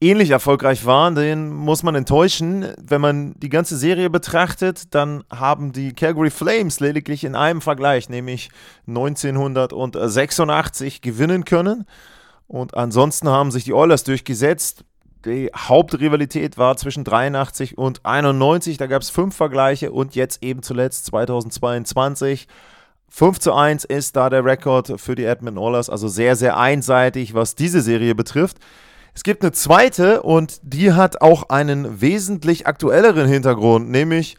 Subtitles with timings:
[0.00, 2.66] ähnlich erfolgreich waren, den muss man enttäuschen.
[2.80, 8.08] Wenn man die ganze Serie betrachtet, dann haben die Calgary Flames lediglich in einem Vergleich,
[8.08, 8.50] nämlich
[8.86, 11.84] 1986, gewinnen können.
[12.46, 14.84] Und ansonsten haben sich die Oilers durchgesetzt.
[15.24, 18.76] Die Hauptrivalität war zwischen 83 und 91.
[18.76, 22.46] Da gab es fünf Vergleiche und jetzt eben zuletzt 2022.
[23.10, 27.34] 5 zu 1 ist da der Rekord für die Edmonton Oilers, also sehr, sehr einseitig,
[27.34, 28.58] was diese Serie betrifft.
[29.14, 34.36] Es gibt eine zweite und die hat auch einen wesentlich aktuelleren Hintergrund, nämlich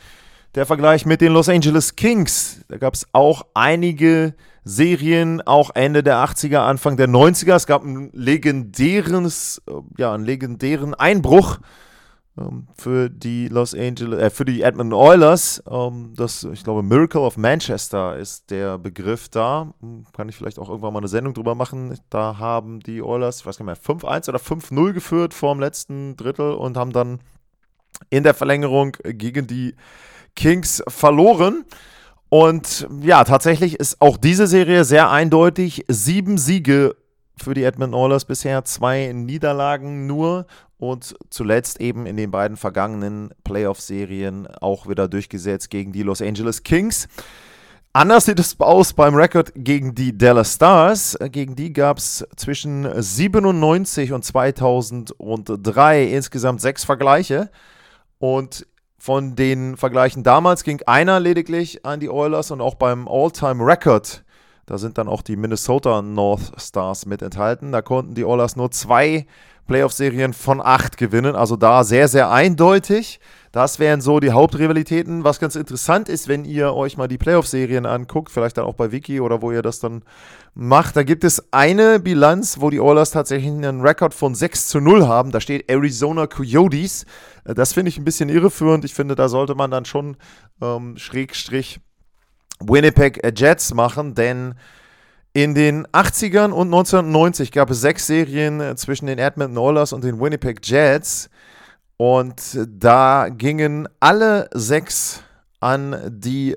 [0.56, 2.62] der Vergleich mit den Los Angeles Kings.
[2.70, 4.34] Da gab es auch einige
[4.64, 7.56] Serien, auch Ende der 80er, Anfang der 90er.
[7.56, 9.62] Es gab einen legendäres,
[9.98, 11.60] ja, einen legendären Einbruch
[12.40, 15.64] ähm, für die Los Angeles, äh, für die Edmonton Oilers.
[15.70, 19.74] Ähm, das, ich glaube, Miracle of Manchester ist der Begriff da.
[19.82, 21.98] Hm, kann ich vielleicht auch irgendwann mal eine Sendung drüber machen.
[22.10, 25.60] Da haben die Oilers, ich weiß gar nicht mehr, 5-1 oder 5-0 geführt vor dem
[25.60, 27.20] letzten Drittel und haben dann
[28.10, 29.76] in der Verlängerung gegen die
[30.36, 31.66] Kings verloren.
[32.30, 35.86] Und ja, tatsächlich ist auch diese Serie sehr eindeutig.
[35.88, 36.96] Sieben Siege
[37.38, 40.46] für die Edmonton Oilers bisher, zwei Niederlagen nur
[40.78, 46.64] und zuletzt eben in den beiden vergangenen Playoff-Serien auch wieder durchgesetzt gegen die Los Angeles
[46.64, 47.08] Kings.
[47.92, 51.18] Anders sieht es aus beim Rekord gegen die Dallas Stars.
[51.32, 57.50] Gegen die gab es zwischen 97 und 2003 insgesamt sechs Vergleiche.
[58.20, 58.68] Und
[59.00, 64.24] von den Vergleichen damals ging einer lediglich an die Oilers und auch beim All-Time-Record
[64.70, 67.72] da sind dann auch die Minnesota North Stars mit enthalten.
[67.72, 69.26] Da konnten die Oilers nur zwei
[69.66, 71.36] Playoff-Serien von acht gewinnen.
[71.36, 73.20] Also da sehr, sehr eindeutig.
[73.52, 75.24] Das wären so die Hauptrivalitäten.
[75.24, 78.92] Was ganz interessant ist, wenn ihr euch mal die Playoff-Serien anguckt, vielleicht dann auch bei
[78.92, 80.04] Wiki oder wo ihr das dann
[80.54, 84.80] macht, da gibt es eine Bilanz, wo die Oilers tatsächlich einen Rekord von 6 zu
[84.80, 85.32] 0 haben.
[85.32, 87.06] Da steht Arizona Coyotes.
[87.44, 88.86] Das finde ich ein bisschen irreführend.
[88.86, 90.18] Ich finde, da sollte man dann schon
[90.62, 91.80] ähm, Schrägstrich
[92.60, 94.54] Winnipeg Jets machen, denn
[95.34, 100.20] in den 80ern und 1990 gab es sechs Serien zwischen den Edmonton Oilers und den
[100.20, 101.30] Winnipeg Jets
[102.02, 105.22] und da gingen alle sechs
[105.60, 106.56] an die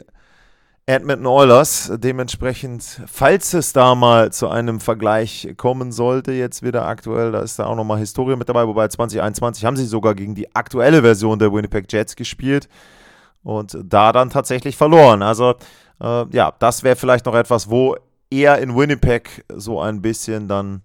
[0.87, 1.91] Edmonton Oilers.
[1.97, 7.59] Dementsprechend, falls es da mal zu einem Vergleich kommen sollte, jetzt wieder aktuell, da ist
[7.59, 11.41] da auch nochmal Historie mit dabei, wobei 2021 haben sie sogar gegen die aktuelle Version
[11.41, 12.69] der Winnipeg Jets gespielt
[13.43, 15.23] und da dann tatsächlich verloren.
[15.23, 15.57] Also
[16.01, 17.97] äh, ja, das wäre vielleicht noch etwas, wo
[18.31, 20.83] eher in Winnipeg so ein bisschen dann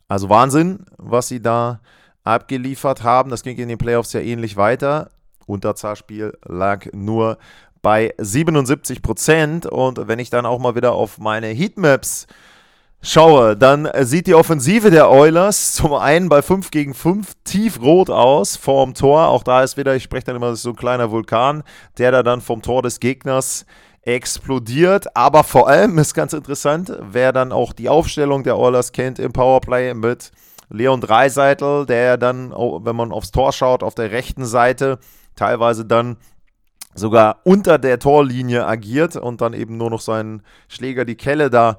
[0.07, 1.81] Also Wahnsinn, was sie da
[2.23, 3.29] abgeliefert haben.
[3.29, 5.11] Das ging in den Playoffs ja ähnlich weiter.
[5.45, 7.37] Unterzahlspiel lag nur
[7.83, 12.25] bei 77% Und wenn ich dann auch mal wieder auf meine Heatmaps
[13.01, 18.55] schaue, dann sieht die Offensive der Oilers zum einen bei 5 gegen 5 tiefrot aus
[18.55, 19.27] vorm Tor.
[19.27, 21.63] Auch da ist wieder, ich spreche dann immer, so ein kleiner Vulkan,
[21.97, 23.65] der da dann vom Tor des Gegners
[24.01, 25.15] explodiert.
[25.15, 29.33] Aber vor allem ist ganz interessant, wer dann auch die Aufstellung der Oilers kennt im
[29.33, 30.31] Powerplay mit
[30.69, 34.99] Leon Dreiseitel, der dann, wenn man aufs Tor schaut, auf der rechten Seite
[35.35, 36.17] teilweise dann
[36.93, 41.77] sogar unter der Torlinie agiert und dann eben nur noch seinen Schläger, die Kelle da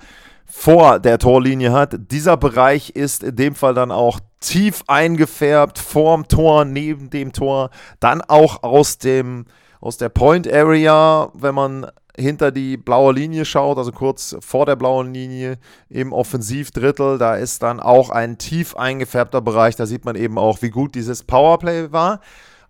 [0.50, 2.10] vor der Torlinie hat.
[2.10, 7.70] Dieser Bereich ist in dem Fall dann auch tief eingefärbt, vorm Tor, neben dem Tor,
[8.00, 9.46] dann auch aus dem
[9.80, 11.86] aus der Point Area, wenn man
[12.16, 15.58] hinter die blaue Linie schaut, also kurz vor der blauen Linie
[15.88, 19.76] im Offensivdrittel, da ist dann auch ein tief eingefärbter Bereich.
[19.76, 22.20] Da sieht man eben auch, wie gut dieses Powerplay war.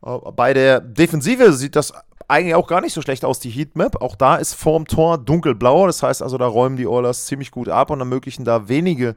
[0.05, 1.95] Äh, bei der Defensive sieht das
[2.29, 4.01] eigentlich auch gar nicht so schlecht aus, die Heatmap.
[4.03, 5.87] Auch da ist vorm Tor dunkelblau.
[5.87, 9.17] Das heißt also, da räumen die Oilers ziemlich gut ab und ermöglichen da wenige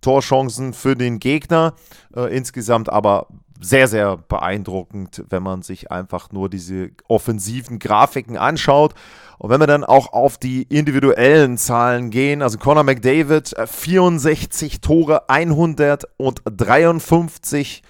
[0.00, 1.74] Torchancen für den Gegner.
[2.14, 3.26] Äh, insgesamt aber
[3.60, 8.94] sehr, sehr beeindruckend, wenn man sich einfach nur diese offensiven Grafiken anschaut.
[9.38, 14.78] Und wenn wir dann auch auf die individuellen Zahlen gehen, also Conor McDavid, 64 äh,
[14.78, 17.82] Tore, 153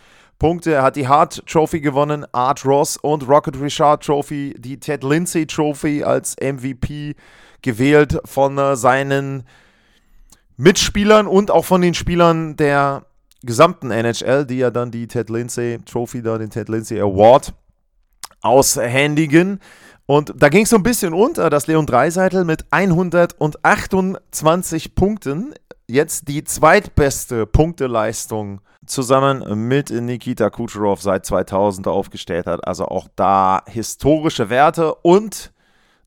[0.42, 0.74] Punkte.
[0.74, 5.46] Er hat die Hart Trophy gewonnen, Art Ross und Rocket Richard Trophy, die Ted Lindsay
[5.46, 7.14] Trophy als MVP
[7.62, 9.44] gewählt von äh, seinen
[10.56, 13.06] Mitspielern und auch von den Spielern der
[13.44, 17.54] gesamten NHL, die ja dann die Ted Lindsay Trophy, da den Ted Lindsay Award
[18.40, 19.60] aushändigen.
[20.06, 25.54] Und da ging es so ein bisschen unter, dass Leon Dreiseitel mit 128 Punkten
[25.87, 32.67] jetzt die zweitbeste Punkteleistung zusammen mit Nikita Kucherov seit 2000 aufgestellt hat.
[32.67, 35.52] Also auch da historische Werte und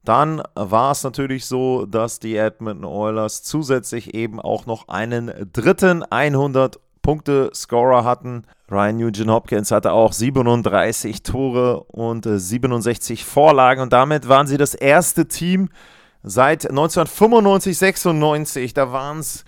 [0.03, 6.03] dann war es natürlich so, dass die Edmonton Oilers zusätzlich eben auch noch einen dritten
[6.03, 8.43] 100 Punkte Scorer hatten.
[8.69, 14.75] Ryan Nugent Hopkins hatte auch 37 Tore und 67 Vorlagen und damit waren sie das
[14.75, 15.69] erste Team
[16.23, 18.73] seit 1995, 96.
[18.73, 19.45] Da waren es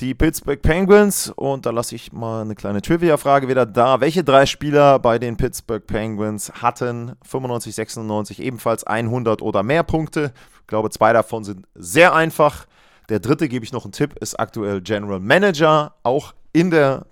[0.00, 1.30] die Pittsburgh Penguins.
[1.34, 4.00] Und da lasse ich mal eine kleine Trivia-Frage wieder da.
[4.00, 10.32] Welche drei Spieler bei den Pittsburgh Penguins hatten 95, 96 ebenfalls 100 oder mehr Punkte?
[10.60, 12.66] Ich glaube, zwei davon sind sehr einfach.
[13.08, 17.06] Der dritte, gebe ich noch einen Tipp, ist aktuell General Manager, auch in der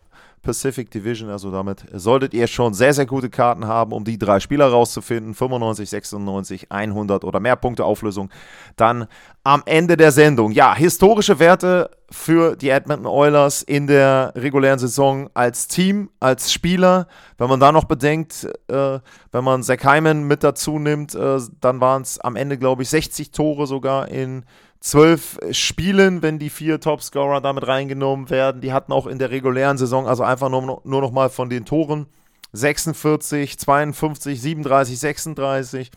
[0.46, 1.28] Pacific Division.
[1.28, 5.34] Also damit solltet ihr schon sehr, sehr gute Karten haben, um die drei Spieler rauszufinden.
[5.34, 8.30] 95, 96, 100 oder mehr Punkte Auflösung.
[8.76, 9.08] Dann
[9.42, 10.52] am Ende der Sendung.
[10.52, 17.08] Ja, historische Werte für die Edmonton Oilers in der regulären Saison als Team, als Spieler.
[17.38, 19.00] Wenn man da noch bedenkt, äh,
[19.32, 22.88] wenn man Zach Hyman mit dazu nimmt, äh, dann waren es am Ende, glaube ich,
[22.88, 24.44] 60 Tore sogar in
[24.86, 28.60] zwölf Spielen, wenn die vier Topscorer damit reingenommen werden.
[28.60, 31.64] Die hatten auch in der regulären Saison, also einfach nur, nur noch mal von den
[31.64, 32.06] Toren
[32.52, 35.90] 46, 52, 37, 36.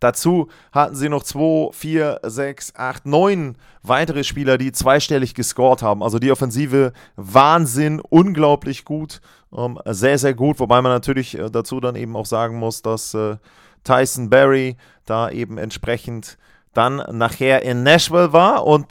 [0.00, 6.02] Dazu hatten sie noch 2, 4, 6, 8, 9 weitere Spieler, die zweistellig gescored haben.
[6.02, 9.20] Also die Offensive Wahnsinn, unglaublich gut,
[9.54, 10.60] ähm, sehr, sehr gut.
[10.60, 13.36] Wobei man natürlich äh, dazu dann eben auch sagen muss, dass äh,
[13.84, 16.38] Tyson Berry da eben entsprechend
[16.72, 18.86] dann nachher in Nashville war und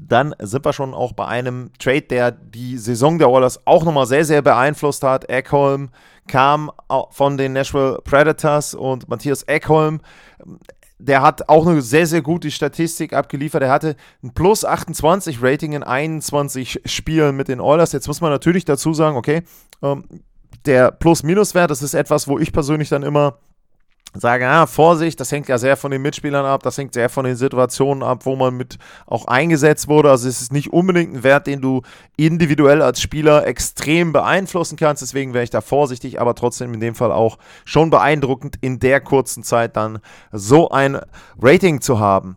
[0.00, 4.06] dann sind wir schon auch bei einem Trade, der die Saison der Oilers auch nochmal
[4.06, 5.28] sehr, sehr beeinflusst hat.
[5.28, 5.90] Eckholm
[6.28, 6.70] kam
[7.10, 10.00] von den Nashville Predators und Matthias Eckholm,
[10.98, 13.62] der hat auch eine sehr, sehr gute Statistik abgeliefert.
[13.62, 17.92] Er hatte ein Plus 28 Rating in 21 Spielen mit den Oilers.
[17.92, 19.42] Jetzt muss man natürlich dazu sagen, okay,
[19.82, 20.04] ähm,
[20.66, 23.38] der Plus-Minus-Wert, das ist etwas, wo ich persönlich dann immer
[24.20, 27.24] sage, ah, Vorsicht, das hängt ja sehr von den Mitspielern ab, das hängt sehr von
[27.24, 30.10] den Situationen ab, wo man mit auch eingesetzt wurde.
[30.10, 31.82] Also es ist nicht unbedingt ein Wert, den du
[32.16, 35.02] individuell als Spieler extrem beeinflussen kannst.
[35.02, 39.00] Deswegen wäre ich da vorsichtig, aber trotzdem in dem Fall auch schon beeindruckend, in der
[39.00, 40.00] kurzen Zeit dann
[40.32, 40.98] so ein
[41.40, 42.36] Rating zu haben.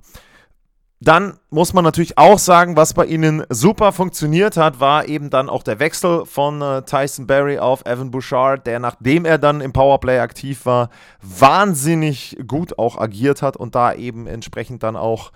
[1.03, 5.49] Dann muss man natürlich auch sagen, was bei ihnen super funktioniert hat, war eben dann
[5.49, 9.73] auch der Wechsel von äh, Tyson Berry auf Evan Bouchard, der nachdem er dann im
[9.73, 15.31] Powerplay aktiv war, wahnsinnig gut auch agiert hat und da eben entsprechend dann auch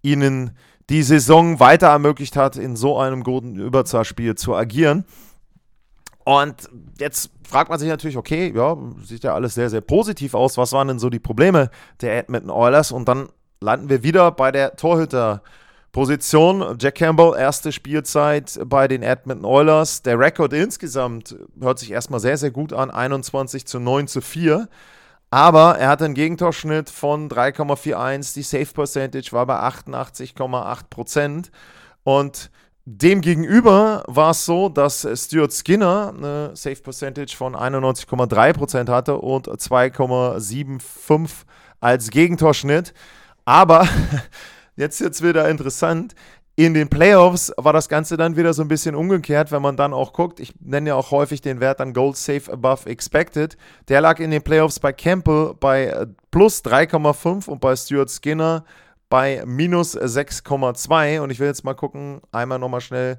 [0.00, 0.56] ihnen
[0.88, 5.04] die Saison weiter ermöglicht hat, in so einem guten Überzahlspiel zu agieren.
[6.24, 8.74] Und jetzt fragt man sich natürlich, okay, ja,
[9.04, 10.56] sieht ja alles sehr, sehr positiv aus.
[10.56, 12.90] Was waren denn so die Probleme der Edmonton Oilers?
[12.90, 13.28] Und dann
[13.62, 16.78] landen wir wieder bei der Torhüterposition.
[16.80, 20.00] Jack Campbell, erste Spielzeit bei den Edmonton Oilers.
[20.00, 22.90] Der Rekord insgesamt hört sich erstmal sehr, sehr gut an.
[22.90, 24.66] 21 zu 9 zu 4.
[25.28, 28.34] Aber er hatte einen Gegentorschnitt von 3,41.
[28.34, 31.50] Die Safe Percentage war bei 88,8 Prozent.
[32.02, 32.50] Und
[32.86, 41.44] Demgegenüber war es so, dass Stuart Skinner eine Safe Percentage von 91,3% hatte und 2,75
[41.80, 42.94] als Gegentorschnitt.
[43.50, 43.84] Aber
[44.76, 46.14] jetzt jetzt wieder interessant.
[46.54, 49.92] In den Playoffs war das Ganze dann wieder so ein bisschen umgekehrt, wenn man dann
[49.92, 50.38] auch guckt.
[50.38, 53.56] Ich nenne ja auch häufig den Wert dann Gold Safe Above Expected.
[53.88, 58.64] Der lag in den Playoffs bei Campbell bei plus 3,5 und bei Stuart Skinner
[59.08, 61.18] bei minus 6,2.
[61.18, 63.16] Und ich will jetzt mal gucken, einmal nochmal schnell äh,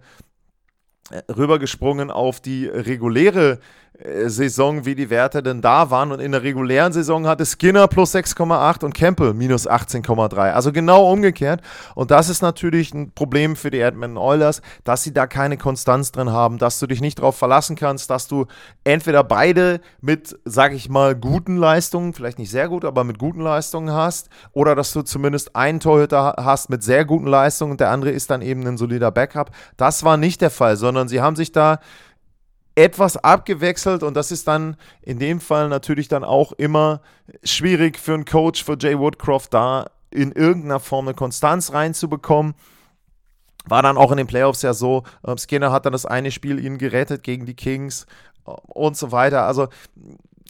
[1.30, 3.60] rübergesprungen auf die reguläre
[4.02, 6.12] äh, Saison, wie die Werte denn da waren.
[6.12, 10.52] Und in der regulären Saison hatte Skinner plus 6,8 und Campbell minus 18,3.
[10.52, 11.62] Also genau umgekehrt.
[11.96, 16.12] Und das ist natürlich ein Problem für die Edmonton Oilers, dass sie da keine Konstanz
[16.12, 18.46] drin haben, dass du dich nicht darauf verlassen kannst, dass du
[18.84, 23.42] entweder beide mit, sag ich mal, guten Leistungen, vielleicht nicht sehr gut, aber mit guten
[23.42, 27.92] Leistungen hast, oder dass du zumindest einen Torhüter hast mit sehr guten Leistungen und der
[27.92, 29.52] andere ist dann eben ein solider Backup.
[29.78, 31.80] Das war nicht der Fall, sondern sie haben sich da
[32.76, 37.02] etwas abgewechselt und das ist dann in dem Fall natürlich dann auch immer
[37.44, 42.54] schwierig für einen Coach, für Jay Woodcroft da in irgendeiner Form eine Konstanz reinzubekommen.
[43.66, 46.64] War dann auch in den Playoffs ja so, äh, Skinner hat dann das eine Spiel
[46.64, 48.06] ihn gerettet gegen die Kings
[48.48, 49.44] äh, und so weiter.
[49.44, 49.68] Also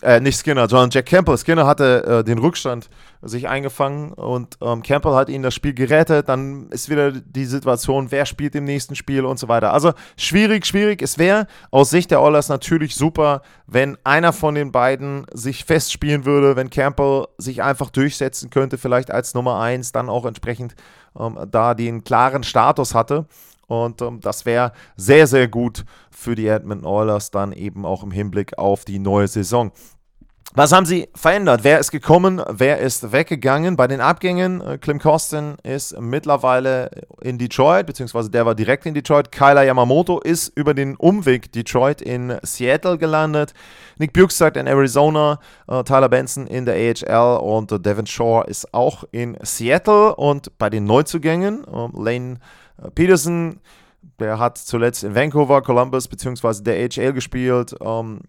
[0.02, 1.38] äh, nicht Skinner, sondern Jack Campbell.
[1.38, 2.90] Skinner hatte äh, den Rückstand
[3.22, 6.28] sich eingefangen und ähm, Campbell hat ihn das Spiel gerettet.
[6.28, 9.74] Dann ist wieder die Situation, wer spielt im nächsten Spiel und so weiter.
[9.74, 11.02] Also schwierig, schwierig.
[11.02, 16.26] Es wäre aus Sicht der Oilers natürlich super, wenn einer von den beiden sich festspielen
[16.26, 20.76] würde, wenn Campbell sich einfach durchsetzen könnte, vielleicht als Nummer 1, dann auch entsprechend
[21.20, 23.28] ähm, da den klaren Status hatte.
[23.72, 28.12] Und ähm, das wäre sehr, sehr gut für die Edmonton Oilers dann eben auch im
[28.12, 29.72] Hinblick auf die neue Saison.
[30.54, 31.62] Was haben sie verändert?
[31.64, 32.42] Wer ist gekommen?
[32.50, 33.78] Wer ist weggegangen?
[33.78, 38.94] Bei den Abgängen, äh, Clem Costin ist mittlerweile in Detroit, beziehungsweise der war direkt in
[38.94, 39.32] Detroit.
[39.32, 43.54] Kyler Yamamoto ist über den Umweg Detroit in Seattle gelandet.
[43.98, 48.74] Nick Bukestad in Arizona, äh, Tyler Benson in der AHL und äh, Devin Shore ist
[48.74, 50.14] auch in Seattle.
[50.14, 51.64] Und bei den Neuzugängen,
[51.94, 52.40] Lane
[52.96, 53.60] Peterson,
[54.20, 56.64] der hat zuletzt in Vancouver, Columbus bzw.
[56.64, 57.76] der AHL gespielt.
[57.82, 58.22] Ähm,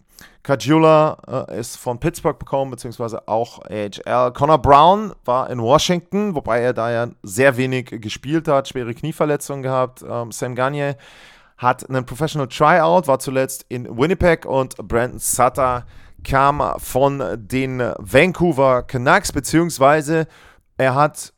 [0.43, 4.31] Kajula äh, ist von Pittsburgh bekommen, beziehungsweise auch AHL.
[4.33, 9.63] Connor Brown war in Washington, wobei er da ja sehr wenig gespielt hat, schwere Knieverletzungen
[9.63, 10.03] gehabt.
[10.07, 10.97] Ähm, Sam Gagne
[11.57, 15.85] hat einen Professional Tryout, war zuletzt in Winnipeg und Brandon Sutter
[16.23, 20.27] kam von den Vancouver Canucks, beziehungsweise
[20.77, 21.32] er hat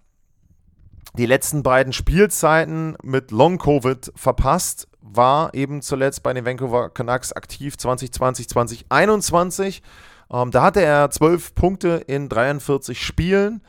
[1.18, 7.32] die letzten beiden Spielzeiten mit Long Covid verpasst, war eben zuletzt bei den Vancouver Canucks
[7.32, 9.82] aktiv 2020, 2021.
[10.32, 13.62] Ähm, da hatte er 12 Punkte in 43 Spielen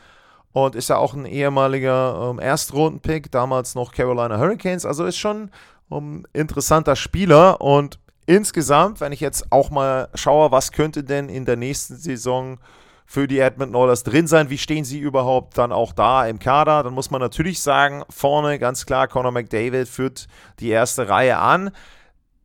[0.53, 4.87] und ist ja auch ein ehemaliger ähm, Erstrundenpick, damals noch Carolina Hurricanes.
[4.87, 5.50] Also ist schon
[5.91, 11.29] ein ähm, interessanter Spieler und insgesamt, wenn ich jetzt auch mal schaue, was könnte denn
[11.29, 12.59] in der nächsten Saison
[13.06, 14.50] für die Edmonton Oilers drin sein.
[14.50, 16.82] Wie stehen sie überhaupt dann auch da im Kader?
[16.82, 20.26] Dann muss man natürlich sagen, vorne ganz klar, Conor McDavid führt
[20.58, 21.70] die erste Reihe an.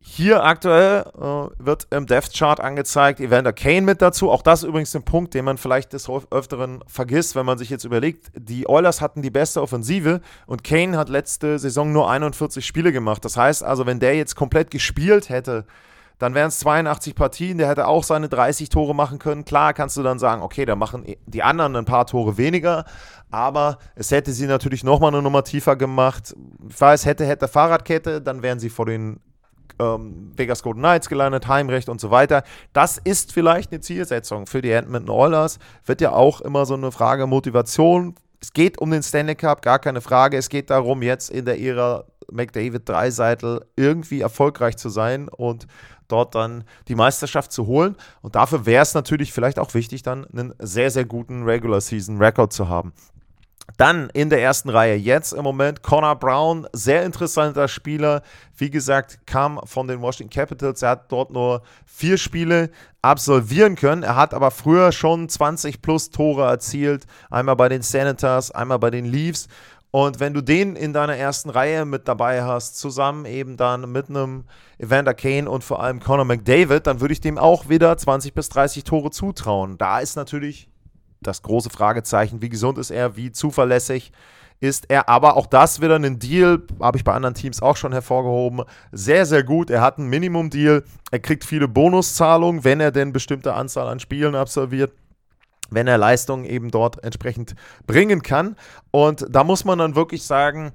[0.04, 4.32] Hier aktuell äh, wird im Death Chart angezeigt Evander Kane mit dazu.
[4.32, 7.84] Auch das übrigens ein Punkt, den man vielleicht des Öfteren vergisst, wenn man sich jetzt
[7.84, 12.90] überlegt, die Oilers hatten die beste Offensive und Kane hat letzte Saison nur 41 Spiele
[12.90, 13.24] gemacht.
[13.24, 15.66] Das heißt also, wenn der jetzt komplett gespielt hätte,
[16.22, 19.44] dann wären es 82 Partien, der hätte auch seine 30 Tore machen können.
[19.44, 22.84] Klar kannst du dann sagen, okay, da machen die anderen ein paar Tore weniger,
[23.32, 26.32] aber es hätte sie natürlich nochmal eine Nummer tiefer gemacht.
[26.68, 29.18] Ich weiß, hätte, hätte Fahrradkette, dann wären sie vor den
[29.80, 32.44] ähm, Vegas Golden Knights gelandet, Heimrecht und so weiter.
[32.72, 35.58] Das ist vielleicht eine Zielsetzung für die Edmonton Oilers.
[35.86, 38.14] Wird ja auch immer so eine Frage Motivation.
[38.40, 40.36] Es geht um den Stanley Cup, gar keine Frage.
[40.36, 45.66] Es geht darum, jetzt in der Ära McDavid Dreiseitel irgendwie erfolgreich zu sein und
[46.12, 47.96] dort dann die Meisterschaft zu holen.
[48.20, 52.18] Und dafür wäre es natürlich vielleicht auch wichtig, dann einen sehr, sehr guten Regular Season
[52.18, 52.92] Record zu haben.
[53.76, 58.22] Dann in der ersten Reihe jetzt im Moment Connor Brown, sehr interessanter Spieler.
[58.56, 60.82] Wie gesagt, kam von den Washington Capitals.
[60.82, 64.02] Er hat dort nur vier Spiele absolvieren können.
[64.02, 67.06] Er hat aber früher schon 20 plus Tore erzielt.
[67.30, 69.48] Einmal bei den Senators, einmal bei den Leafs.
[69.92, 74.08] Und wenn du den in deiner ersten Reihe mit dabei hast, zusammen eben dann mit
[74.08, 74.44] einem
[74.78, 78.48] Evander Kane und vor allem Conor McDavid, dann würde ich dem auch wieder 20 bis
[78.48, 79.76] 30 Tore zutrauen.
[79.76, 80.70] Da ist natürlich
[81.20, 84.12] das große Fragezeichen, wie gesund ist er, wie zuverlässig
[84.60, 85.10] ist er.
[85.10, 88.62] Aber auch das wieder ein Deal, habe ich bei anderen Teams auch schon hervorgehoben.
[88.92, 89.68] Sehr, sehr gut.
[89.68, 90.84] Er hat einen Minimum-Deal.
[91.10, 94.92] Er kriegt viele Bonuszahlungen, wenn er denn bestimmte Anzahl an Spielen absolviert
[95.74, 97.54] wenn er Leistungen eben dort entsprechend
[97.86, 98.56] bringen kann.
[98.90, 100.72] Und da muss man dann wirklich sagen,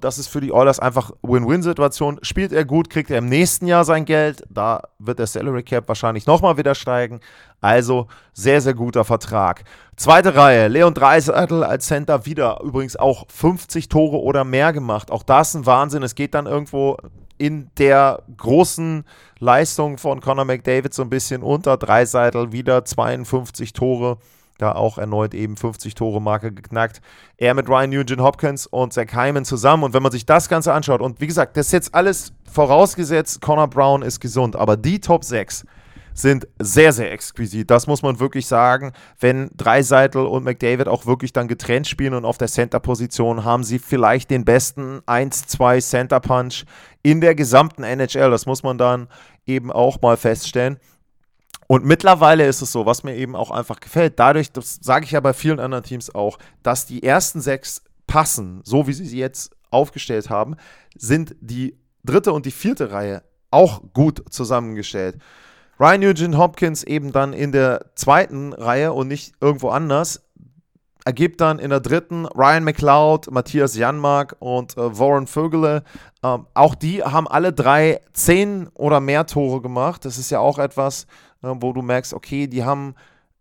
[0.00, 2.18] das ist für die Oilers einfach Win-Win-Situation.
[2.22, 4.42] Spielt er gut, kriegt er im nächsten Jahr sein Geld.
[4.48, 7.20] Da wird der Salary Cap wahrscheinlich nochmal wieder steigen.
[7.60, 9.64] Also sehr, sehr guter Vertrag.
[9.96, 15.10] Zweite Reihe, Leon Dreiseitel als Center wieder übrigens auch 50 Tore oder mehr gemacht.
[15.10, 16.02] Auch das ein Wahnsinn.
[16.02, 16.96] Es geht dann irgendwo
[17.38, 19.04] in der großen
[19.38, 21.76] Leistung von Conor McDavid so ein bisschen unter.
[21.76, 24.18] Dreiseitel wieder 52 Tore
[24.58, 27.00] da auch erneut eben 50 Tore Marke geknackt.
[27.36, 29.82] Er mit Ryan Nugent Hopkins und Zach Hyman zusammen.
[29.82, 33.40] Und wenn man sich das Ganze anschaut, und wie gesagt, das ist jetzt alles vorausgesetzt,
[33.40, 35.64] Connor Brown ist gesund, aber die Top 6
[36.14, 37.70] sind sehr, sehr exquisit.
[37.70, 38.92] Das muss man wirklich sagen.
[39.18, 43.80] Wenn Dreiseitel und McDavid auch wirklich dann getrennt spielen und auf der Center-Position haben sie
[43.80, 46.64] vielleicht den besten 1-2 Center-Punch
[47.02, 48.30] in der gesamten NHL.
[48.30, 49.08] Das muss man dann
[49.44, 50.78] eben auch mal feststellen.
[51.66, 55.12] Und mittlerweile ist es so, was mir eben auch einfach gefällt, dadurch, das sage ich
[55.12, 59.18] ja bei vielen anderen Teams auch, dass die ersten sechs passen, so wie sie sie
[59.18, 60.56] jetzt aufgestellt haben,
[60.94, 65.18] sind die dritte und die vierte Reihe auch gut zusammengestellt.
[65.80, 70.22] Ryan Eugene Hopkins eben dann in der zweiten Reihe und nicht irgendwo anders.
[71.04, 75.82] Ergibt dann in der dritten Ryan McLeod, Matthias Janmark und äh, Warren Vögele.
[76.22, 80.04] Ähm, auch die haben alle drei zehn oder mehr Tore gemacht.
[80.06, 81.06] Das ist ja auch etwas,
[81.44, 82.94] Ne, wo du merkst, okay, die haben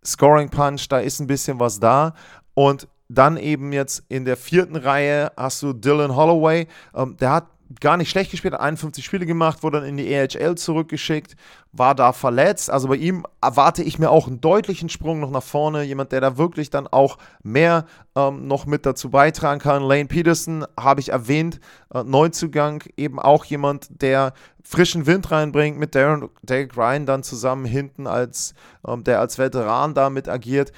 [0.04, 2.14] Scoring Punch, da ist ein bisschen was da.
[2.54, 6.68] Und dann eben jetzt in der vierten Reihe hast du Dylan Holloway.
[6.94, 7.46] Ähm, der hat
[7.80, 11.36] gar nicht schlecht gespielt, hat 51 Spiele gemacht, wurde dann in die EHL zurückgeschickt,
[11.72, 12.70] war da verletzt.
[12.70, 15.84] Also bei ihm erwarte ich mir auch einen deutlichen Sprung noch nach vorne.
[15.84, 19.84] Jemand, der da wirklich dann auch mehr ähm, noch mit dazu beitragen kann.
[19.84, 21.60] Lane Peterson habe ich erwähnt,
[21.94, 24.34] äh, Neuzugang, eben auch jemand, der
[24.64, 28.54] frischen Wind reinbringt mit Darren, Derek Ryan dann zusammen hinten als
[28.88, 30.72] ähm, der als Veteran damit agiert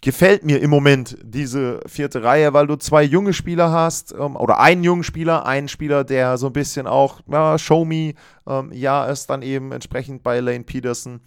[0.00, 4.60] gefällt mir im Moment diese vierte Reihe, weil du zwei junge Spieler hast ähm, oder
[4.60, 8.14] einen jungen Spieler, einen Spieler, der so ein bisschen auch ja, Show Me
[8.46, 11.20] ähm, ja ist, dann eben entsprechend bei Lane Peterson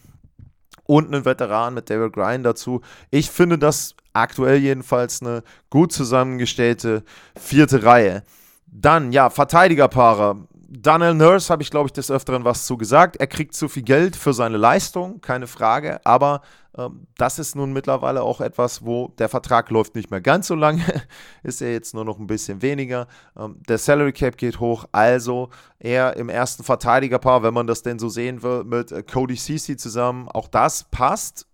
[0.86, 2.82] und einen Veteran mit David Grind dazu.
[3.12, 7.04] Ich finde das aktuell jedenfalls eine gut zusammengestellte
[7.38, 8.24] vierte Reihe.
[8.68, 10.48] Dann, ja, Verteidigerpaare.
[10.74, 13.18] Daniel Nurse habe ich, glaube ich, des Öfteren was zu gesagt.
[13.18, 16.42] Er kriegt zu viel Geld für seine Leistung, keine Frage, aber
[16.78, 20.56] ähm, das ist nun mittlerweile auch etwas, wo der Vertrag läuft nicht mehr ganz so
[20.56, 20.82] lange,
[21.44, 23.08] ist er jetzt nur noch ein bisschen weniger.
[23.38, 28.00] Ähm, der Salary Cap geht hoch, also er im ersten Verteidigerpaar, wenn man das denn
[28.00, 31.48] so sehen will, mit äh, Cody Ceci zusammen, auch das passt.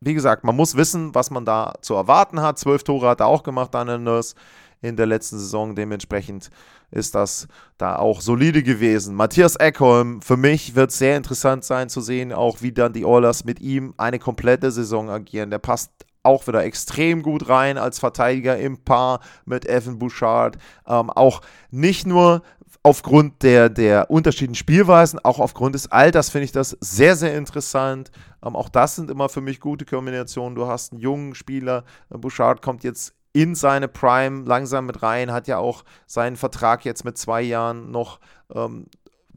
[0.00, 2.58] Wie gesagt, man muss wissen, was man da zu erwarten hat.
[2.58, 4.34] Zwölf Tore hat er auch gemacht, Daniel Nurse
[4.82, 5.74] in der letzten Saison.
[5.74, 6.50] Dementsprechend
[6.90, 9.14] ist das da auch solide gewesen.
[9.14, 13.04] Matthias Eckholm, für mich wird es sehr interessant sein zu sehen, auch wie dann die
[13.04, 15.50] Oilers mit ihm eine komplette Saison agieren.
[15.50, 15.90] Der passt
[16.22, 20.58] auch wieder extrem gut rein als Verteidiger im Paar mit Evan Bouchard.
[20.86, 21.40] Ähm, auch
[21.70, 22.42] nicht nur
[22.82, 28.10] aufgrund der, der unterschiedlichen Spielweisen, auch aufgrund des Alters finde ich das sehr, sehr interessant.
[28.44, 30.54] Ähm, auch das sind immer für mich gute Kombinationen.
[30.54, 35.46] Du hast einen jungen Spieler, Bouchard kommt jetzt in seine Prime langsam mit rein, hat
[35.46, 38.18] ja auch seinen Vertrag jetzt mit zwei Jahren noch
[38.52, 38.86] ähm,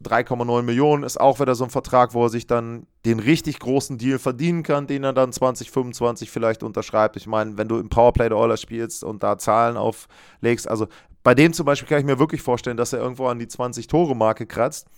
[0.02, 3.96] 3,9 Millionen, ist auch wieder so ein Vertrag, wo er sich dann den richtig großen
[3.96, 7.16] Deal verdienen kann, den er dann 2025 vielleicht unterschreibt.
[7.16, 10.88] Ich meine, wenn du im Powerplay der Oilers spielst und da Zahlen auflegst, also
[11.22, 14.46] bei dem zum Beispiel kann ich mir wirklich vorstellen, dass er irgendwo an die 20-Tore-Marke
[14.46, 14.88] kratzt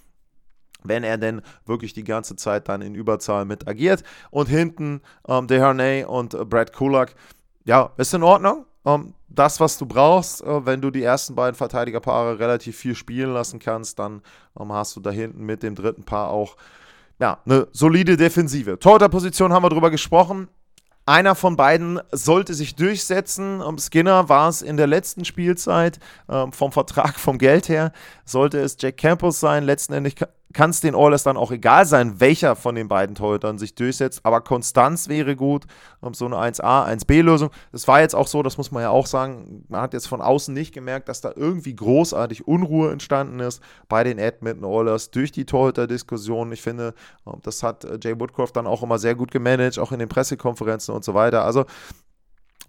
[0.89, 4.05] wenn er denn wirklich die ganze Zeit dann in Überzahl mit agiert.
[4.31, 7.17] Und hinten ähm, Dehernay und äh, Brad Kulak,
[7.65, 11.57] ja, ist in Ordnung ähm, das, was du brauchst, äh, wenn du die ersten beiden
[11.57, 14.23] Verteidigerpaare relativ viel spielen lassen kannst, dann
[14.59, 16.57] ähm, hast du da hinten mit dem dritten Paar auch
[17.19, 18.79] ja, eine solide Defensive.
[18.79, 20.49] Torhüterposition haben wir drüber gesprochen.
[21.09, 23.63] Einer von beiden sollte sich durchsetzen.
[23.79, 27.93] Skinner war es in der letzten Spielzeit ähm, vom Vertrag, vom Geld her,
[28.25, 29.65] sollte es Jack Campos sein.
[29.65, 30.15] Letzten Endes
[30.57, 34.21] kann es den Oilers dann auch egal sein, welcher von den beiden Torhütern sich durchsetzt.
[34.23, 35.67] Aber Konstanz wäre gut,
[36.13, 37.51] so eine 1A, 1B-Lösung.
[37.73, 40.23] Das war jetzt auch so, das muss man ja auch sagen, man hat jetzt von
[40.23, 45.31] außen nicht gemerkt, dass da irgendwie großartig Unruhe entstanden ist bei den Edmonton Oilers durch
[45.31, 46.51] die Torhüter-Diskussion.
[46.53, 46.95] Ich finde,
[47.43, 50.95] das hat äh, Jay Woodcroft dann auch immer sehr gut gemanagt, auch in den Pressekonferenzen
[50.95, 51.45] und so weiter.
[51.45, 51.67] Also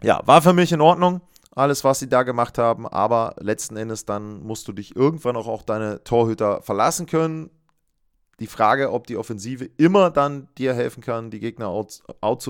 [0.01, 1.21] ja, war für mich in Ordnung
[1.55, 2.85] alles, was sie da gemacht haben.
[2.85, 7.49] Aber letzten Endes dann musst du dich irgendwann auch auf deine Torhüter verlassen können.
[8.39, 12.47] Die Frage, ob die Offensive immer dann dir helfen kann, die Gegner out, out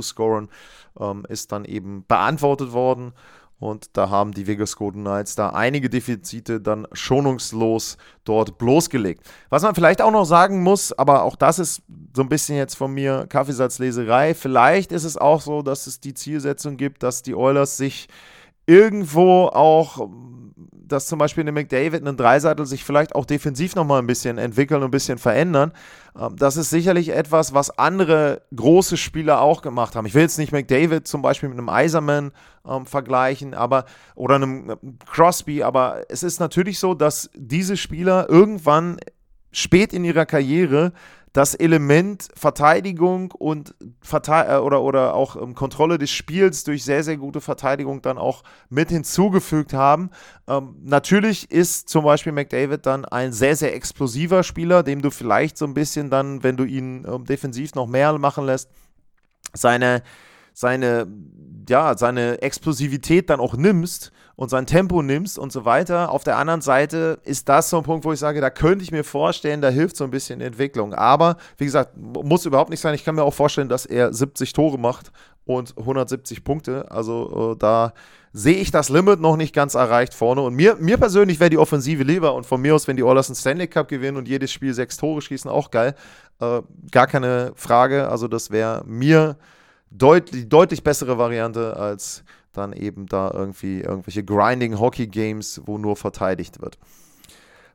[0.99, 3.13] ähm, ist dann eben beantwortet worden.
[3.59, 9.23] Und da haben die Vegas Golden Knights da einige Defizite dann schonungslos dort bloßgelegt.
[9.49, 11.81] Was man vielleicht auch noch sagen muss, aber auch das ist
[12.15, 14.35] so ein bisschen jetzt von mir Kaffeesatzleserei.
[14.35, 18.07] Vielleicht ist es auch so, dass es die Zielsetzung gibt, dass die Oilers sich
[18.67, 20.09] irgendwo auch,
[20.87, 24.81] dass zum Beispiel eine McDavid, einen Dreiseitel sich vielleicht auch defensiv nochmal ein bisschen entwickeln
[24.81, 25.71] und ein bisschen verändern.
[26.17, 30.05] Ähm, das ist sicherlich etwas, was andere große Spieler auch gemacht haben.
[30.05, 32.31] Ich will jetzt nicht McDavid zum Beispiel mit einem Eiserman
[32.67, 38.97] ähm, vergleichen, aber oder einem Crosby, aber es ist natürlich so, dass diese Spieler irgendwann
[39.51, 40.91] spät in ihrer Karriere
[41.37, 47.03] das Element Verteidigung und Verte äh, oder, oder auch ähm, Kontrolle des Spiels durch sehr,
[47.03, 50.09] sehr gute Verteidigung dann auch mit hinzugefügt haben.
[50.47, 55.59] Ähm, natürlich ist zum Beispiel McDavid dann ein sehr, sehr explosiver Spieler, dem du vielleicht
[55.59, 58.71] so ein bisschen dann, wenn du ihn ähm, defensiv noch mehr machen lässt,
[59.53, 60.01] seine
[60.53, 61.05] seine,
[61.69, 66.11] ja, seine Explosivität dann auch nimmst und sein Tempo nimmst und so weiter.
[66.11, 68.91] Auf der anderen Seite ist das so ein Punkt, wo ich sage, da könnte ich
[68.91, 70.93] mir vorstellen, da hilft so ein bisschen Entwicklung.
[70.93, 72.93] Aber wie gesagt, muss überhaupt nicht sein.
[72.93, 75.11] Ich kann mir auch vorstellen, dass er 70 Tore macht
[75.45, 76.85] und 170 Punkte.
[76.91, 77.93] Also äh, da
[78.31, 80.41] sehe ich das Limit noch nicht ganz erreicht vorne.
[80.41, 82.35] Und mir, mir persönlich wäre die Offensive lieber.
[82.35, 84.97] Und von mir aus, wenn die Oilers einen Stanley Cup gewinnen und jedes Spiel sechs
[84.97, 85.95] Tore schießen, auch geil.
[86.39, 88.07] Äh, gar keine Frage.
[88.07, 89.35] Also das wäre mir
[89.89, 92.23] deutlich, deutlich bessere Variante als
[92.57, 96.77] dann eben da irgendwie irgendwelche Grinding Hockey Games, wo nur verteidigt wird.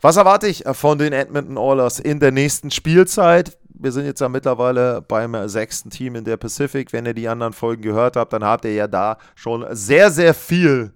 [0.00, 3.56] Was erwarte ich von den Edmonton Oilers in der nächsten Spielzeit?
[3.68, 6.92] Wir sind jetzt ja mittlerweile beim sechsten Team in der Pacific.
[6.92, 10.34] Wenn ihr die anderen Folgen gehört habt, dann habt ihr ja da schon sehr, sehr
[10.34, 10.92] viel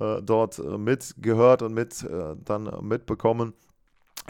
[0.00, 3.52] äh, dort äh, mitgehört und mit äh, dann mitbekommen.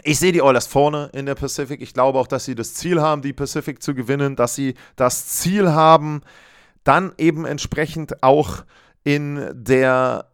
[0.03, 1.81] Ich sehe die Oilers vorne in der Pacific.
[1.81, 5.27] Ich glaube auch, dass sie das Ziel haben, die Pacific zu gewinnen, dass sie das
[5.27, 6.21] Ziel haben,
[6.83, 8.63] dann eben entsprechend auch
[9.03, 10.25] in, der,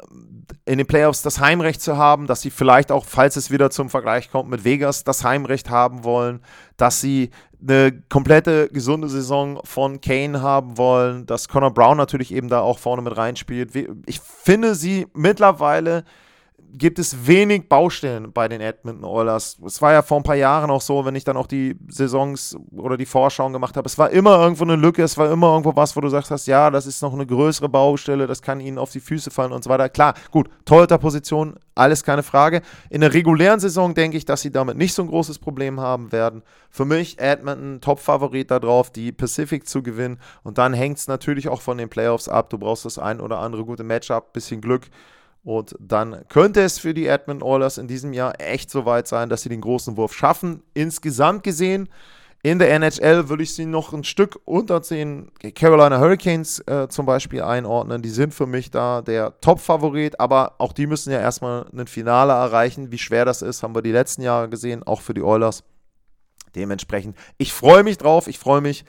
[0.65, 3.89] in den Playoffs das Heimrecht zu haben, dass sie vielleicht auch, falls es wieder zum
[3.89, 6.41] Vergleich kommt mit Vegas, das Heimrecht haben wollen,
[6.77, 7.29] dass sie
[7.61, 12.79] eine komplette gesunde Saison von Kane haben wollen, dass Connor Brown natürlich eben da auch
[12.79, 13.71] vorne mit reinspielt.
[14.05, 16.03] Ich finde sie mittlerweile
[16.77, 19.57] gibt es wenig Baustellen bei den Edmonton Oilers.
[19.65, 22.57] Es war ja vor ein paar Jahren auch so, wenn ich dann auch die Saisons
[22.75, 23.87] oder die Vorschauen gemacht habe.
[23.87, 26.47] Es war immer irgendwo eine Lücke, es war immer irgendwo was, wo du sagst hast,
[26.47, 29.63] ja, das ist noch eine größere Baustelle, das kann ihnen auf die Füße fallen und
[29.63, 29.89] so weiter.
[29.89, 32.61] Klar, gut, Torhüter-Position, alles keine Frage.
[32.89, 36.11] In der regulären Saison denke ich, dass sie damit nicht so ein großes Problem haben
[36.11, 36.41] werden.
[36.69, 40.19] Für mich Edmonton Top-Favorit darauf, die Pacific zu gewinnen.
[40.43, 42.49] Und dann hängt es natürlich auch von den Playoffs ab.
[42.49, 44.89] Du brauchst das ein oder andere gute Matchup, bisschen Glück.
[45.45, 49.29] Und dann könnte es für die Edmund Oilers in diesem Jahr echt so weit sein,
[49.29, 50.63] dass sie den großen Wurf schaffen.
[50.73, 51.87] Insgesamt gesehen,
[52.41, 57.05] in der NHL würde ich sie noch ein Stück unter den Carolina Hurricanes äh, zum
[57.05, 58.01] Beispiel einordnen.
[58.01, 62.33] Die sind für mich da der Top-Favorit, aber auch die müssen ja erstmal ein Finale
[62.33, 62.91] erreichen.
[62.91, 65.63] Wie schwer das ist, haben wir die letzten Jahre gesehen, auch für die Oilers.
[66.55, 68.83] Dementsprechend, ich freue mich drauf, ich freue mich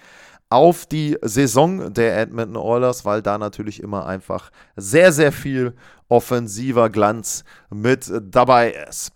[0.49, 5.75] auf die Saison der Edmonton Oilers, weil da natürlich immer einfach sehr, sehr viel
[6.09, 9.13] offensiver Glanz mit dabei ist.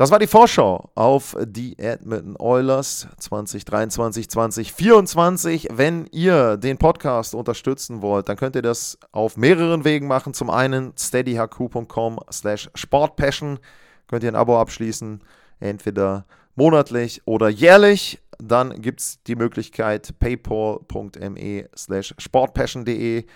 [0.00, 5.68] Das war die Vorschau auf die Edmonton Oilers 2023, 2024.
[5.72, 10.32] Wenn ihr den Podcast unterstützen wollt, dann könnt ihr das auf mehreren Wegen machen.
[10.32, 13.58] Zum einen steadyhq.com slash sportpassion
[14.06, 15.20] könnt ihr ein Abo abschließen,
[15.58, 23.26] entweder monatlich oder jährlich dann gibt es die Möglichkeit paypal.me slash sportpassion.de.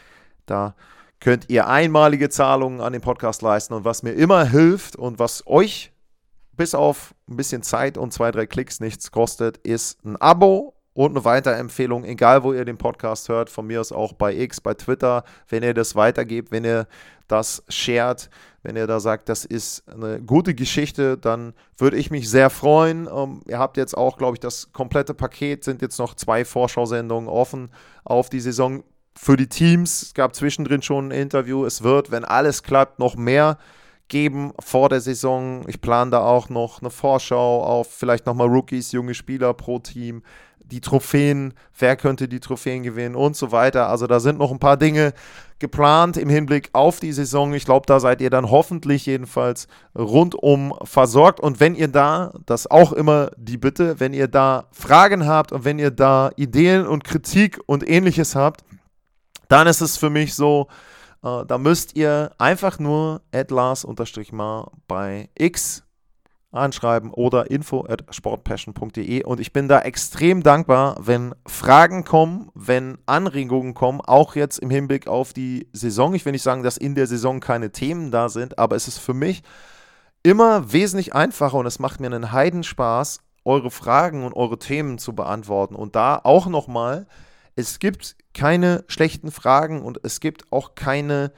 [0.46, 0.74] Da
[1.20, 3.74] könnt ihr einmalige Zahlungen an den Podcast leisten.
[3.74, 5.92] Und was mir immer hilft und was euch
[6.52, 11.10] bis auf ein bisschen Zeit und zwei, drei Klicks nichts kostet, ist ein Abo und
[11.10, 14.74] eine Weiterempfehlung, egal wo ihr den Podcast hört, von mir aus auch bei X, bei
[14.74, 16.86] Twitter, wenn ihr das weitergebt, wenn ihr
[17.28, 18.30] das shared,
[18.62, 23.08] wenn ihr da sagt, das ist eine gute Geschichte, dann würde ich mich sehr freuen.
[23.12, 27.28] Ähm, ihr habt jetzt auch, glaube ich, das komplette Paket, sind jetzt noch zwei Vorschausendungen
[27.28, 27.70] offen
[28.04, 28.84] auf die Saison
[29.16, 30.02] für die Teams.
[30.02, 31.64] Es gab zwischendrin schon ein Interview.
[31.64, 33.58] Es wird, wenn alles klappt, noch mehr
[34.08, 35.64] geben vor der Saison.
[35.68, 40.22] Ich plane da auch noch eine Vorschau auf vielleicht nochmal Rookies, junge Spieler pro Team,
[40.64, 43.88] die Trophäen, wer könnte die Trophäen gewinnen und so weiter.
[43.88, 45.12] Also da sind noch ein paar Dinge
[45.58, 47.54] geplant im Hinblick auf die Saison.
[47.54, 51.40] Ich glaube, da seid ihr dann hoffentlich jedenfalls rundum versorgt.
[51.40, 55.64] Und wenn ihr da, das auch immer die Bitte, wenn ihr da Fragen habt und
[55.64, 58.64] wenn ihr da Ideen und Kritik und ähnliches habt,
[59.48, 60.68] dann ist es für mich so,
[61.22, 65.84] äh, da müsst ihr einfach nur atlas-mar bei X
[66.54, 72.98] anschreiben oder info at sportpassion.de und ich bin da extrem dankbar, wenn Fragen kommen, wenn
[73.06, 76.14] Anregungen kommen, auch jetzt im Hinblick auf die Saison.
[76.14, 78.98] Ich will nicht sagen, dass in der Saison keine Themen da sind, aber es ist
[78.98, 79.42] für mich
[80.22, 85.14] immer wesentlich einfacher und es macht mir einen Heidenspaß, eure Fragen und eure Themen zu
[85.14, 87.06] beantworten und da auch nochmal,
[87.56, 91.30] es gibt keine schlechten Fragen und es gibt auch keine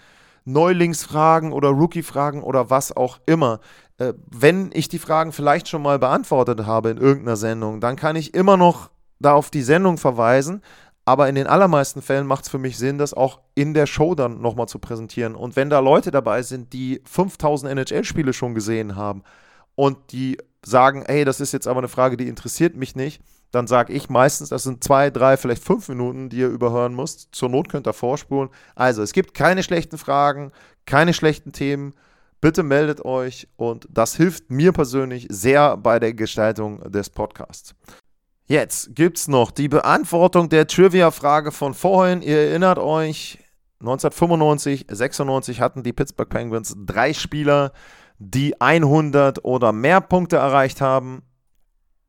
[0.47, 3.61] Neulingsfragen oder Rookie-Fragen oder was auch immer.
[3.99, 8.17] Äh, wenn ich die Fragen vielleicht schon mal beantwortet habe in irgendeiner Sendung, dann kann
[8.17, 10.63] ich immer noch da auf die Sendung verweisen.
[11.09, 14.17] Aber in den allermeisten Fällen macht es für mich Sinn, das auch in der Show
[14.17, 15.37] dann nochmal zu präsentieren.
[15.37, 19.23] Und wenn da Leute dabei sind, die 5000 NHL-Spiele schon gesehen haben
[19.77, 23.69] und die sagen, ey, das ist jetzt aber eine Frage, die interessiert mich nicht, dann
[23.69, 27.29] sage ich meistens, das sind zwei, drei, vielleicht fünf Minuten, die ihr überhören müsst.
[27.31, 28.51] Zur Not könnt ihr vorspulen.
[28.75, 30.51] Also, es gibt keine schlechten Fragen,
[30.85, 31.95] keine schlechten Themen.
[32.41, 37.75] Bitte meldet euch und das hilft mir persönlich sehr bei der Gestaltung des Podcasts.
[38.47, 42.23] Jetzt gibt es noch die Beantwortung der Trivia-Frage von vorhin.
[42.23, 43.39] Ihr erinnert euch,
[43.81, 47.73] 1995, 96 hatten die Pittsburgh Penguins drei Spieler,
[48.19, 51.23] die 100 oder mehr Punkte erreicht haben.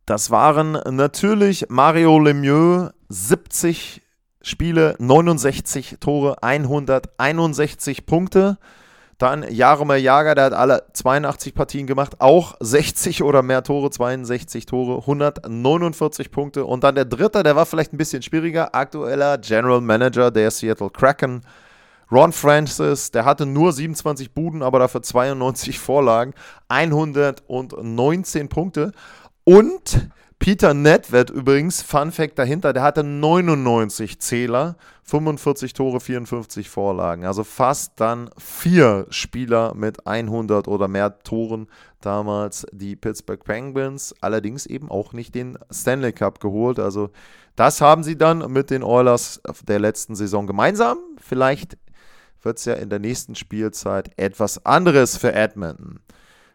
[0.05, 4.01] Das waren natürlich Mario Lemieux, 70
[4.41, 8.57] Spiele, 69 Tore, 161 Punkte.
[9.17, 14.67] Dann Jaromir Jager, der hat alle 82 Partien gemacht, auch 60 oder mehr Tore, 62
[14.67, 16.65] Tore, 149 Punkte.
[16.65, 20.91] Und dann der dritte, der war vielleicht ein bisschen schwieriger, aktueller General Manager der Seattle
[20.91, 21.41] Kraken.
[22.12, 26.34] Ron Francis, der hatte nur 27 Buden, aber dafür 92 Vorlagen,
[26.69, 28.91] 119 Punkte.
[29.43, 37.26] Und Peter Nedved übrigens, Fun Fact dahinter, der hatte 99 Zähler, 45 Tore, 54 Vorlagen.
[37.26, 41.67] Also fast dann vier Spieler mit 100 oder mehr Toren
[42.02, 44.13] damals die Pittsburgh Penguins.
[44.21, 46.78] Allerdings eben auch nicht den Stanley Cup geholt.
[46.78, 47.10] Also
[47.56, 51.00] das haben sie dann mit den Oilers der letzten Saison gemeinsam.
[51.19, 51.78] Vielleicht
[52.43, 56.00] wird es ja in der nächsten Spielzeit etwas anderes für Edmonton.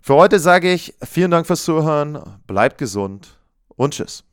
[0.00, 3.41] Für heute sage ich vielen Dank fürs Zuhören, bleibt gesund
[3.76, 4.24] und tschüss.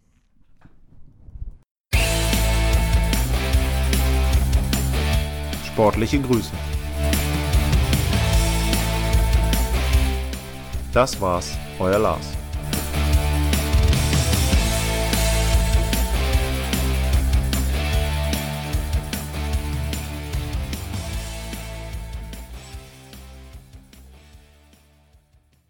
[5.65, 6.51] Sportliche Grüße.
[10.91, 12.38] Das war's, euer Lars.